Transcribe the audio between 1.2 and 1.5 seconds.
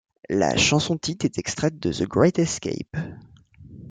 est